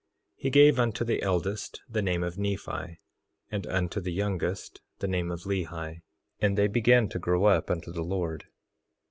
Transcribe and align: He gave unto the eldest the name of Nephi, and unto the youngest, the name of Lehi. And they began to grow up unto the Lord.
He 0.35 0.49
gave 0.49 0.79
unto 0.79 1.05
the 1.05 1.21
eldest 1.21 1.83
the 1.87 2.01
name 2.01 2.23
of 2.23 2.35
Nephi, 2.35 2.99
and 3.51 3.67
unto 3.67 4.01
the 4.01 4.11
youngest, 4.11 4.81
the 4.97 5.07
name 5.07 5.29
of 5.29 5.43
Lehi. 5.43 6.01
And 6.39 6.57
they 6.57 6.65
began 6.67 7.07
to 7.09 7.19
grow 7.19 7.45
up 7.45 7.69
unto 7.69 7.91
the 7.93 8.01
Lord. 8.03 8.45